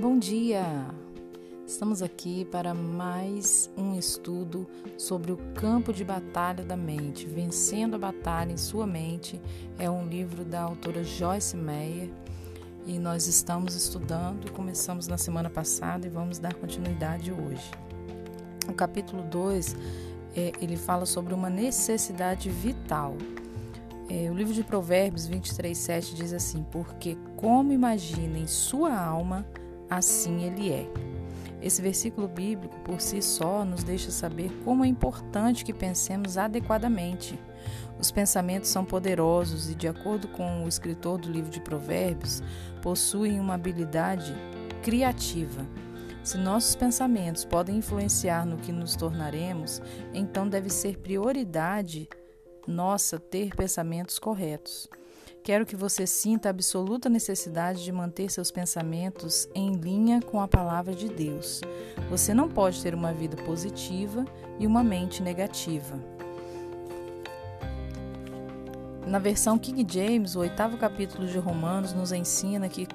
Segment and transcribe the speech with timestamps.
[0.00, 0.62] Bom dia!
[1.66, 4.64] Estamos aqui para mais um estudo
[4.96, 7.26] sobre o campo de batalha da mente.
[7.26, 9.40] Vencendo a batalha em sua mente
[9.76, 12.10] é um livro da autora Joyce Meyer
[12.86, 14.52] e nós estamos estudando.
[14.52, 17.68] Começamos na semana passada e vamos dar continuidade hoje.
[18.68, 19.74] O capítulo 2
[20.36, 23.16] é, ele fala sobre uma necessidade vital.
[24.08, 29.44] É, o livro de Provérbios 23,7 diz assim: Porque como imagina em sua alma,
[29.88, 30.90] assim ele é.
[31.60, 37.38] Esse versículo bíblico, por si só, nos deixa saber como é importante que pensemos adequadamente.
[37.98, 42.42] Os pensamentos são poderosos e, de acordo com o escritor do livro de Provérbios,
[42.80, 44.32] possuem uma habilidade
[44.82, 45.66] criativa.
[46.22, 49.82] Se nossos pensamentos podem influenciar no que nos tornaremos,
[50.14, 52.08] então deve ser prioridade
[52.66, 54.88] nossa ter pensamentos corretos.
[55.48, 60.46] Quero que você sinta a absoluta necessidade de manter seus pensamentos em linha com a
[60.46, 61.62] palavra de Deus.
[62.10, 64.26] Você não pode ter uma vida positiva
[64.58, 65.98] e uma mente negativa.
[69.06, 72.86] Na versão King James, o oitavo capítulo de Romanos nos ensina que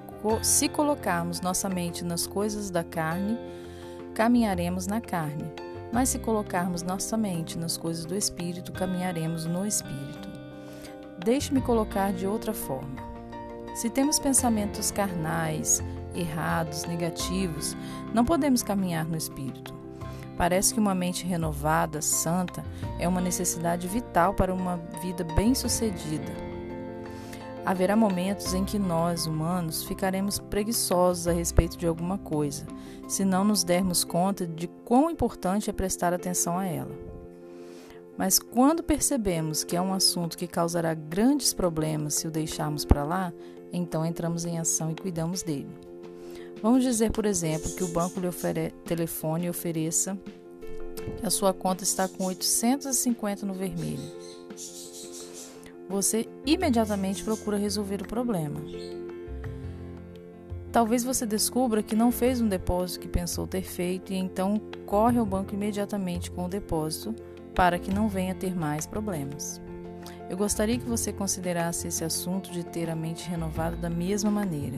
[0.43, 3.35] se colocarmos nossa mente nas coisas da carne,
[4.13, 5.51] caminharemos na carne.
[5.91, 10.22] Mas se colocarmos nossa mente nas coisas do Espírito, caminharemos no Espírito.
[11.23, 13.01] Deixe-me colocar de outra forma.
[13.75, 15.81] Se temos pensamentos carnais,
[16.13, 17.77] errados, negativos,
[18.13, 19.73] não podemos caminhar no espírito.
[20.37, 22.63] Parece que uma mente renovada, santa,
[22.99, 26.31] é uma necessidade vital para uma vida bem-sucedida.
[27.65, 32.65] Haverá momentos em que nós, humanos, ficaremos preguiçosos a respeito de alguma coisa,
[33.07, 37.12] se não nos dermos conta de quão importante é prestar atenção a ela.
[38.17, 43.03] Mas quando percebemos que é um assunto que causará grandes problemas se o deixarmos para
[43.03, 43.33] lá,
[43.71, 45.69] então entramos em ação e cuidamos dele.
[46.61, 50.17] Vamos dizer, por exemplo, que o banco lhe ofere telefone e ofereça
[51.17, 54.11] que a sua conta está com 850 no vermelho.
[55.89, 58.61] Você imediatamente procura resolver o problema.
[60.71, 65.19] Talvez você descubra que não fez um depósito que pensou ter feito e então corre
[65.19, 67.13] ao banco imediatamente com o depósito
[67.53, 69.61] para que não venha ter mais problemas.
[70.29, 74.77] Eu gostaria que você considerasse esse assunto de ter a mente renovada da mesma maneira.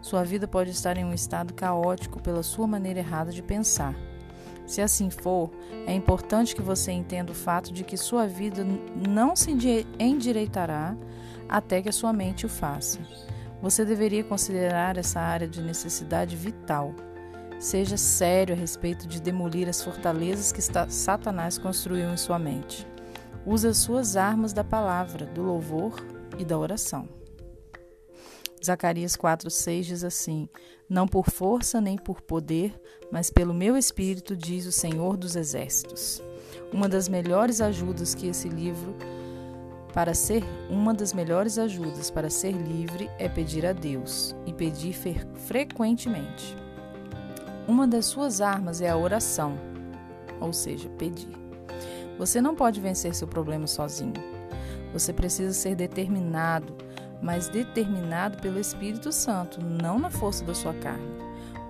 [0.00, 3.94] Sua vida pode estar em um estado caótico pela sua maneira errada de pensar.
[4.66, 5.50] Se assim for,
[5.86, 8.64] é importante que você entenda o fato de que sua vida
[9.08, 9.50] não se
[9.98, 10.96] endireitará
[11.48, 12.98] até que a sua mente o faça.
[13.60, 16.94] Você deveria considerar essa área de necessidade vital
[17.60, 22.86] Seja sério a respeito de demolir as fortalezas que Satanás construiu em sua mente.
[23.44, 26.02] Use as suas armas da palavra, do louvor
[26.38, 27.06] e da oração.
[28.64, 30.48] Zacarias 4,6 diz assim:
[30.88, 32.80] Não por força nem por poder,
[33.12, 36.22] mas pelo meu espírito, diz o Senhor dos Exércitos.
[36.72, 38.96] Uma das melhores ajudas que esse livro
[39.92, 44.96] para ser uma das melhores ajudas para ser livre é pedir a Deus e pedir
[45.46, 46.56] frequentemente.
[47.70, 49.56] Uma das suas armas é a oração,
[50.40, 51.30] ou seja, pedir.
[52.18, 54.14] Você não pode vencer seu problema sozinho.
[54.92, 56.74] Você precisa ser determinado,
[57.22, 61.06] mas determinado pelo Espírito Santo, não na força da sua carne.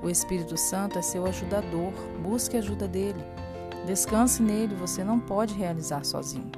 [0.03, 3.23] O Espírito Santo é seu ajudador, busque a ajuda dele.
[3.87, 6.51] Descanse nele, você não pode realizar sozinho.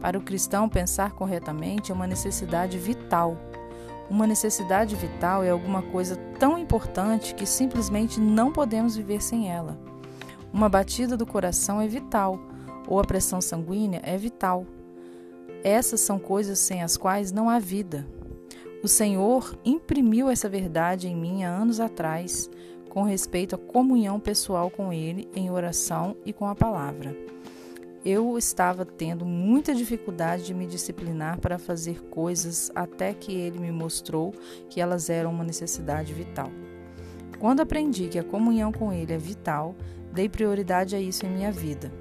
[0.00, 3.36] Para o cristão, pensar corretamente é uma necessidade vital
[4.12, 9.80] uma necessidade vital é alguma coisa tão importante que simplesmente não podemos viver sem ela.
[10.52, 12.38] Uma batida do coração é vital,
[12.86, 14.66] ou a pressão sanguínea é vital.
[15.64, 18.06] Essas são coisas sem as quais não há vida.
[18.84, 22.50] O Senhor imprimiu essa verdade em mim há anos atrás,
[22.90, 27.16] com respeito à comunhão pessoal com Ele em oração e com a palavra
[28.04, 33.70] eu estava tendo muita dificuldade de me disciplinar para fazer coisas até que ele me
[33.70, 34.34] mostrou
[34.68, 36.50] que elas eram uma necessidade vital.
[37.38, 39.74] Quando aprendi que a comunhão com ele é vital,
[40.12, 41.92] dei prioridade a isso em minha vida.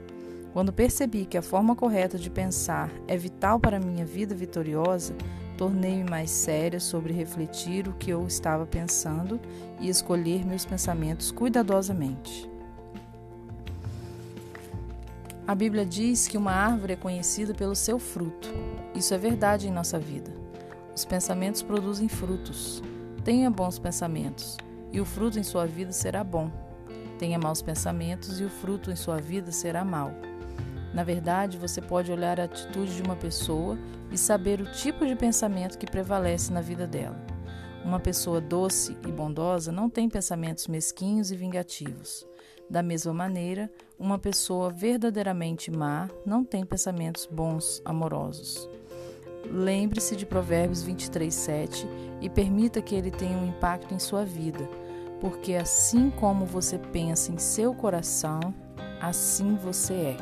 [0.54, 5.16] Quando percebi que a forma correta de pensar é vital para minha vida vitoriosa,
[5.58, 9.40] tornei-me mais séria sobre refletir o que eu estava pensando
[9.80, 12.51] e escolher meus pensamentos cuidadosamente.
[15.52, 18.48] A Bíblia diz que uma árvore é conhecida pelo seu fruto.
[18.96, 20.32] Isso é verdade em nossa vida.
[20.96, 22.82] Os pensamentos produzem frutos.
[23.26, 24.56] Tenha bons pensamentos,
[24.94, 26.50] e o fruto em sua vida será bom.
[27.20, 30.14] Tenha maus pensamentos, e o fruto em sua vida será mau.
[30.94, 33.78] Na verdade, você pode olhar a atitude de uma pessoa
[34.10, 37.20] e saber o tipo de pensamento que prevalece na vida dela.
[37.84, 42.26] Uma pessoa doce e bondosa não tem pensamentos mesquinhos e vingativos.
[42.72, 43.70] Da mesma maneira,
[44.00, 48.70] uma pessoa verdadeiramente má não tem pensamentos bons, amorosos.
[49.52, 51.86] Lembre-se de Provérbios 23, 7
[52.22, 54.70] e permita que ele tenha um impacto em sua vida,
[55.20, 58.40] porque assim como você pensa em seu coração,
[59.02, 60.18] assim você é.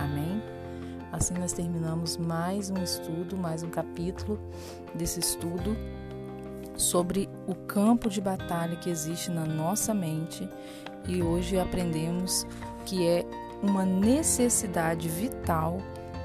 [0.00, 0.42] Amém?
[1.12, 4.40] Assim nós terminamos mais um estudo, mais um capítulo
[4.92, 5.76] desse estudo
[6.76, 10.48] sobre o campo de batalha que existe na nossa mente
[11.08, 12.46] e hoje aprendemos
[12.84, 13.24] que é
[13.62, 15.78] uma necessidade vital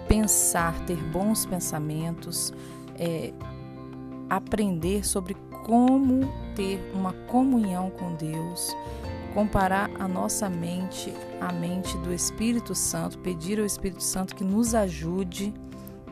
[0.07, 2.53] pensar, ter bons pensamentos,
[2.99, 3.31] é,
[4.29, 8.75] aprender sobre como ter uma comunhão com Deus,
[9.33, 14.75] comparar a nossa mente à mente do Espírito Santo, pedir ao Espírito Santo que nos
[14.75, 15.53] ajude,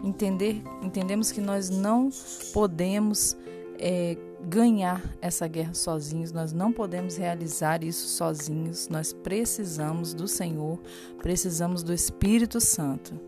[0.03, 2.09] entender, entendemos que nós não
[2.53, 3.35] podemos
[3.77, 10.79] é, ganhar essa guerra sozinhos, nós não podemos realizar isso sozinhos, nós precisamos do Senhor,
[11.17, 13.19] precisamos do Espírito Santo,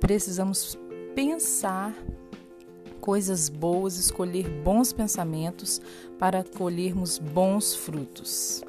[0.00, 0.78] precisamos
[1.14, 1.94] pensar
[3.00, 5.80] coisas boas, escolher bons pensamentos
[6.18, 8.62] para colhermos bons frutos.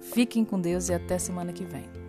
[0.00, 2.07] Fiquem com Deus e até semana que vem.